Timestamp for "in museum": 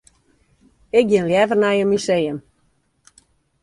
1.83-2.39